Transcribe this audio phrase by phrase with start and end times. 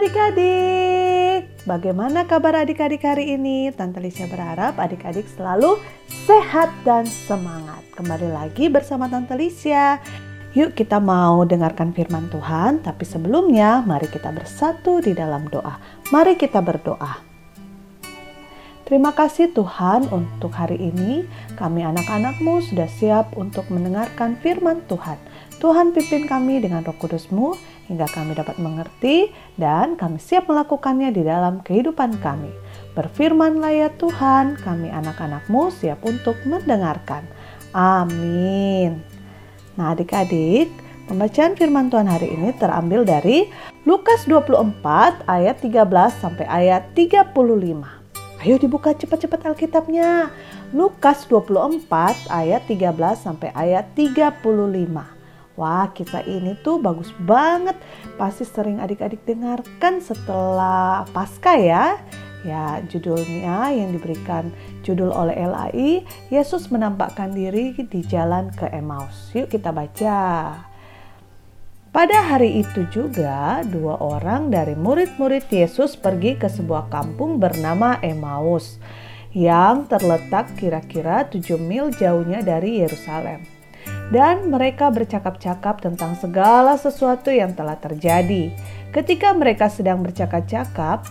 [0.00, 3.68] adik-adik, bagaimana kabar adik-adik hari ini?
[3.68, 5.76] Tante Lisha berharap adik-adik selalu
[6.24, 7.84] sehat dan semangat.
[7.92, 10.00] Kembali lagi bersama Tante Lisha.
[10.56, 15.76] Yuk kita mau dengarkan firman Tuhan, tapi sebelumnya mari kita bersatu di dalam doa.
[16.08, 17.20] Mari kita berdoa.
[18.88, 21.28] Terima kasih Tuhan untuk hari ini
[21.60, 25.20] kami anak-anakmu sudah siap untuk mendengarkan firman Tuhan.
[25.60, 27.52] Tuhan pimpin kami dengan roh kudusmu
[27.92, 29.28] hingga kami dapat mengerti
[29.60, 32.48] dan kami siap melakukannya di dalam kehidupan kami.
[32.96, 37.28] Berfirmanlah ya Tuhan, kami anak-anakmu siap untuk mendengarkan.
[37.76, 39.04] Amin.
[39.76, 40.72] Nah adik-adik,
[41.04, 43.52] pembacaan firman Tuhan hari ini terambil dari
[43.84, 47.36] Lukas 24 ayat 13 sampai ayat 35.
[48.40, 50.32] Ayo dibuka cepat-cepat Alkitabnya.
[50.72, 51.84] Lukas 24
[52.32, 55.19] ayat 13 sampai ayat 35.
[55.60, 57.76] Wah, kisah ini tuh bagus banget.
[58.16, 62.00] Pasti sering adik-adik dengarkan setelah pasca ya.
[62.40, 64.48] Ya, judulnya yang diberikan
[64.80, 69.28] judul oleh LAI, Yesus menampakkan diri di jalan ke Emmaus.
[69.36, 70.16] Yuk kita baca.
[71.92, 78.80] Pada hari itu juga, dua orang dari murid-murid Yesus pergi ke sebuah kampung bernama Emmaus
[79.36, 83.59] yang terletak kira-kira 7 mil jauhnya dari Yerusalem
[84.10, 88.50] dan mereka bercakap-cakap tentang segala sesuatu yang telah terjadi.
[88.90, 91.06] Ketika mereka sedang bercakap-cakap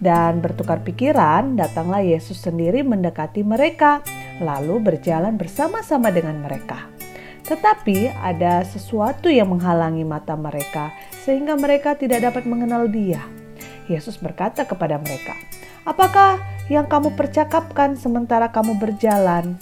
[0.00, 4.00] dan bertukar pikiran, datanglah Yesus sendiri mendekati mereka,
[4.40, 6.88] lalu berjalan bersama-sama dengan mereka.
[7.46, 10.90] Tetapi ada sesuatu yang menghalangi mata mereka,
[11.22, 13.22] sehingga mereka tidak dapat mengenal Dia.
[13.86, 15.36] Yesus berkata kepada mereka,
[15.86, 19.54] "Apakah yang kamu percakapkan sementara kamu berjalan?"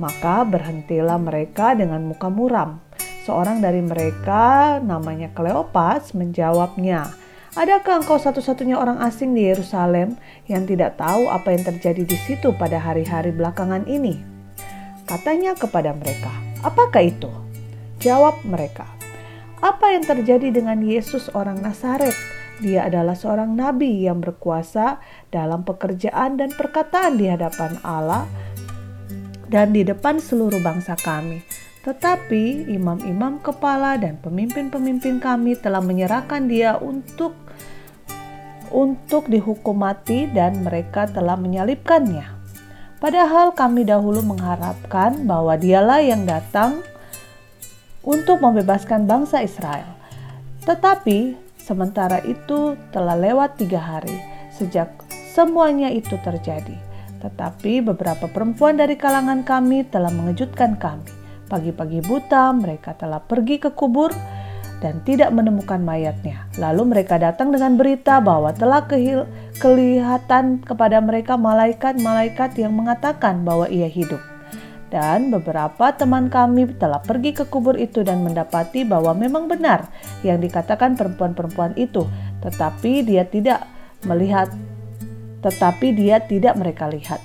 [0.00, 2.80] Maka berhentilah mereka dengan muka muram.
[3.28, 7.12] Seorang dari mereka namanya Kleopas menjawabnya,
[7.50, 10.14] Adakah engkau satu-satunya orang asing di Yerusalem
[10.46, 14.22] yang tidak tahu apa yang terjadi di situ pada hari-hari belakangan ini?
[15.02, 16.30] Katanya kepada mereka,
[16.62, 17.26] apakah itu?
[17.98, 18.86] Jawab mereka,
[19.58, 22.14] apa yang terjadi dengan Yesus orang Nazaret?
[22.62, 25.02] Dia adalah seorang nabi yang berkuasa
[25.34, 28.30] dalam pekerjaan dan perkataan di hadapan Allah
[29.50, 31.42] dan di depan seluruh bangsa kami.
[31.82, 37.34] Tetapi imam-imam kepala dan pemimpin-pemimpin kami telah menyerahkan dia untuk
[38.70, 42.38] untuk dihukum mati dan mereka telah menyalibkannya.
[43.02, 46.84] Padahal kami dahulu mengharapkan bahwa dialah yang datang
[48.06, 49.88] untuk membebaskan bangsa Israel.
[50.68, 54.14] Tetapi sementara itu telah lewat tiga hari
[54.52, 54.92] sejak
[55.32, 56.89] semuanya itu terjadi
[57.20, 61.06] tetapi beberapa perempuan dari kalangan kami telah mengejutkan kami.
[61.52, 64.14] Pagi-pagi buta mereka telah pergi ke kubur
[64.80, 66.48] dan tidak menemukan mayatnya.
[66.56, 68.88] Lalu mereka datang dengan berita bahwa telah
[69.60, 74.18] kelihatan kepada mereka malaikat-malaikat yang mengatakan bahwa ia hidup.
[74.90, 79.86] Dan beberapa teman kami telah pergi ke kubur itu dan mendapati bahwa memang benar
[80.26, 82.10] yang dikatakan perempuan-perempuan itu,
[82.42, 83.62] tetapi dia tidak
[84.02, 84.50] melihat
[85.40, 87.20] tetapi dia tidak mereka lihat.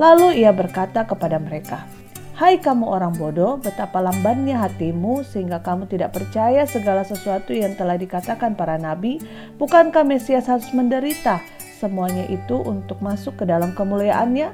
[0.00, 1.84] Lalu ia berkata kepada mereka,
[2.32, 8.00] Hai kamu orang bodoh, betapa lambannya hatimu sehingga kamu tidak percaya segala sesuatu yang telah
[8.00, 9.20] dikatakan para nabi.
[9.60, 11.44] Bukankah Mesias harus menderita
[11.76, 14.48] semuanya itu untuk masuk ke dalam kemuliaannya?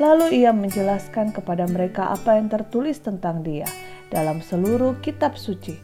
[0.00, 3.68] Lalu ia menjelaskan kepada mereka apa yang tertulis tentang dia
[4.08, 5.76] dalam seluruh kitab suci,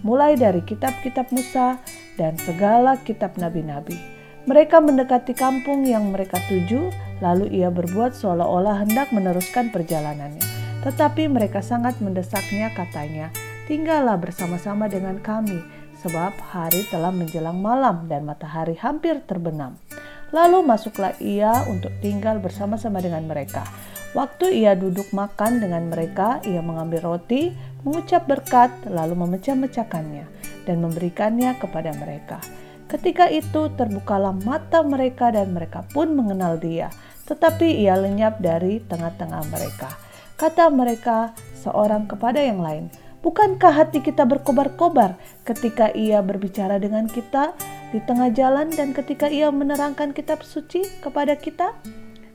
[0.00, 1.76] mulai dari kitab-kitab Musa
[2.16, 4.15] dan segala kitab nabi-nabi.
[4.46, 10.46] Mereka mendekati kampung yang mereka tuju, lalu ia berbuat seolah-olah hendak meneruskan perjalanannya.
[10.86, 13.34] Tetapi mereka sangat mendesaknya katanya,
[13.66, 15.58] tinggallah bersama-sama dengan kami,
[15.98, 19.82] sebab hari telah menjelang malam dan matahari hampir terbenam.
[20.30, 23.66] Lalu masuklah ia untuk tinggal bersama-sama dengan mereka.
[24.14, 27.50] Waktu ia duduk makan dengan mereka, ia mengambil roti,
[27.82, 30.24] mengucap berkat, lalu memecah-mecahkannya
[30.70, 32.38] dan memberikannya kepada mereka.
[32.86, 36.88] Ketika itu terbukalah mata mereka dan mereka pun mengenal dia,
[37.26, 39.90] tetapi ia lenyap dari tengah-tengah mereka.
[40.38, 42.86] Kata mereka seorang kepada yang lain,
[43.26, 47.58] Bukankah hati kita berkobar-kobar ketika ia berbicara dengan kita
[47.90, 51.74] di tengah jalan dan ketika ia menerangkan kitab suci kepada kita?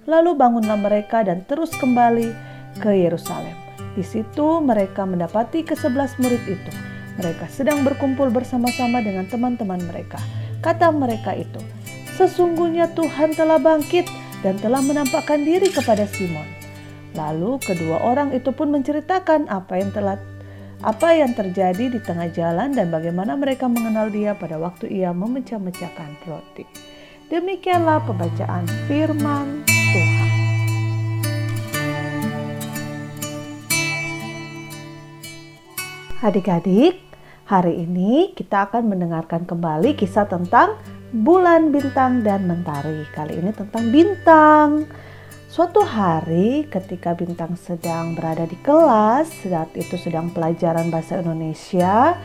[0.04, 2.36] Lalu bangunlah mereka dan terus kembali
[2.84, 3.56] ke Yerusalem.
[3.96, 6.72] Di situ mereka mendapati kesebelas murid itu.
[7.24, 10.20] Mereka sedang berkumpul bersama-sama dengan teman-teman mereka.
[10.62, 11.58] Kata mereka itu,
[12.22, 14.06] sesungguhnya Tuhan telah bangkit
[14.46, 16.46] dan telah menampakkan diri kepada Simon.
[17.18, 20.22] Lalu kedua orang itu pun menceritakan apa yang telah
[20.82, 26.30] apa yang terjadi di tengah jalan dan bagaimana mereka mengenal dia pada waktu ia memecah-mecahkan
[26.30, 26.66] roti.
[27.30, 30.30] Demikianlah pembacaan firman Tuhan.
[36.22, 37.11] Adik-adik,
[37.52, 40.80] hari ini kita akan mendengarkan kembali kisah tentang
[41.12, 43.04] bulan, bintang, dan mentari.
[43.12, 44.88] Kali ini tentang bintang.
[45.52, 52.16] Suatu hari ketika Bintang sedang berada di kelas, saat itu sedang pelajaran bahasa Indonesia,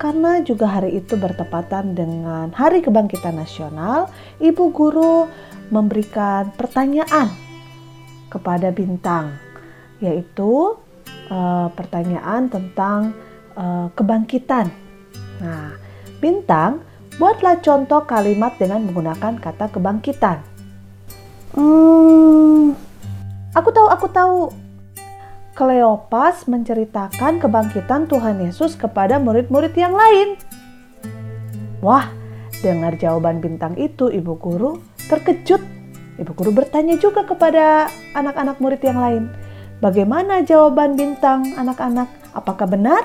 [0.00, 4.08] karena juga hari itu bertepatan dengan Hari Kebangkitan Nasional,
[4.40, 5.28] ibu guru
[5.68, 7.28] memberikan pertanyaan
[8.32, 9.36] kepada Bintang,
[10.00, 10.80] yaitu
[11.28, 13.12] uh, pertanyaan tentang
[13.56, 14.70] uh, kebangkitan.
[15.40, 15.80] Nah,
[16.20, 16.84] Bintang,
[17.16, 20.44] buatlah contoh kalimat dengan menggunakan kata kebangkitan.
[21.56, 22.76] Hmm,
[23.56, 24.38] aku tahu, aku tahu.
[25.56, 30.36] Kleopas menceritakan kebangkitan Tuhan Yesus kepada murid-murid yang lain.
[31.80, 32.12] Wah,
[32.60, 35.64] dengar jawaban bintang itu, ibu guru terkejut.
[36.20, 39.32] Ibu guru bertanya juga kepada anak-anak murid yang lain,
[39.80, 42.12] "Bagaimana jawaban bintang, anak-anak?
[42.36, 43.02] Apakah benar?"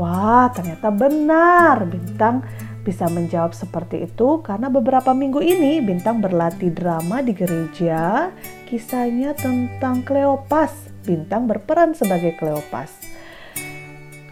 [0.00, 1.84] Wah, ternyata benar.
[1.84, 2.40] Bintang
[2.80, 8.32] bisa menjawab seperti itu karena beberapa minggu ini Bintang berlatih drama di gereja.
[8.64, 10.72] Kisahnya tentang Kleopas.
[11.04, 12.96] Bintang berperan sebagai Kleopas.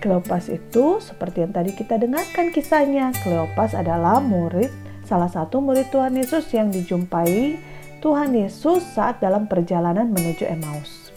[0.01, 3.13] Kleopas itu seperti yang tadi kita dengarkan kisahnya.
[3.21, 4.73] Kleopas adalah murid,
[5.05, 7.59] salah satu murid Tuhan Yesus yang dijumpai
[7.99, 11.08] Tuhan Yesus saat dalam perjalanan menuju Emmaus.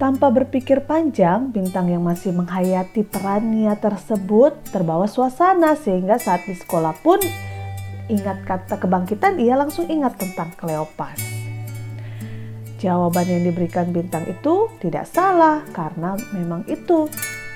[0.00, 6.96] Tanpa berpikir panjang, bintang yang masih menghayati perannya tersebut terbawa suasana sehingga saat di sekolah
[7.04, 7.20] pun
[8.10, 11.20] ingat kata kebangkitan ia langsung ingat tentang Kleopas.
[12.82, 17.06] Jawaban yang diberikan bintang itu tidak salah karena memang itu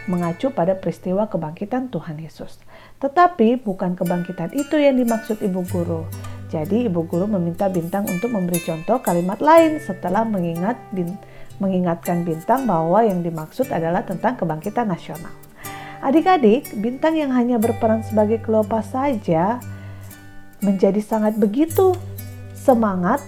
[0.07, 2.63] mengacu pada peristiwa kebangkitan Tuhan Yesus.
[3.03, 6.07] Tetapi bukan kebangkitan itu yang dimaksud ibu guru.
[6.47, 11.19] Jadi ibu guru meminta bintang untuk memberi contoh kalimat lain setelah mengingat bintang
[11.59, 15.33] mengingatkan bintang bahwa yang dimaksud adalah tentang kebangkitan nasional.
[16.05, 19.59] Adik-adik, bintang yang hanya berperan sebagai Kleopas saja
[20.61, 21.97] menjadi sangat begitu
[22.53, 23.21] semangat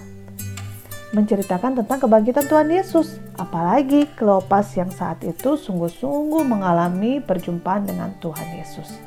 [1.09, 3.17] menceritakan tentang kebangkitan Tuhan Yesus.
[3.39, 9.01] Apalagi Kleopas yang saat itu sungguh-sungguh mengalami perjumpaan dengan Tuhan Yesus.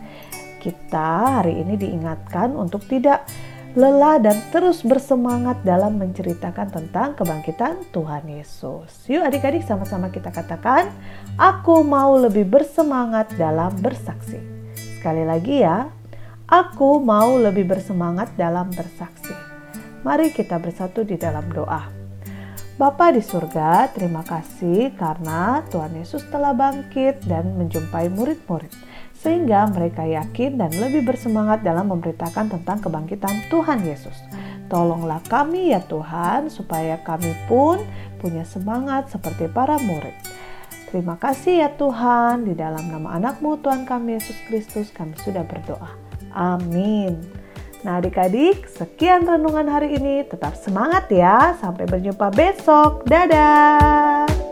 [0.59, 3.27] Kita hari ini diingatkan untuk tidak
[3.73, 9.09] lelah dan terus bersemangat dalam menceritakan tentang kebangkitan Tuhan Yesus.
[9.09, 10.93] Yuk adik-adik sama-sama kita katakan,
[11.41, 14.37] aku mau lebih bersemangat dalam bersaksi.
[14.77, 15.89] Sekali lagi ya,
[16.45, 19.33] aku mau lebih bersemangat dalam bersaksi.
[20.05, 21.89] Mari kita bersatu di dalam doa.
[22.77, 28.92] Bapa di surga, terima kasih karena Tuhan Yesus telah bangkit dan menjumpai murid-murid
[29.23, 34.19] sehingga mereka yakin dan lebih bersemangat dalam memberitakan tentang kebangkitan Tuhan Yesus.
[34.67, 37.79] Tolonglah kami ya Tuhan, supaya kami pun
[38.19, 40.17] punya semangat seperti para murid.
[40.91, 45.95] Terima kasih ya Tuhan, di dalam nama anakmu Tuhan kami Yesus Kristus kami sudah berdoa.
[46.35, 47.23] Amin.
[47.83, 50.23] Nah adik-adik, sekian renungan hari ini.
[50.23, 51.59] Tetap semangat ya.
[51.59, 53.03] Sampai berjumpa besok.
[53.11, 54.52] Dadah.